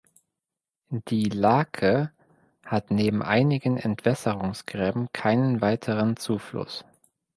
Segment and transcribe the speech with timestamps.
[0.89, 2.11] Die Laake
[2.65, 6.83] hat neben einigen Entwässerungsgräben keinen weiteren Zufluss.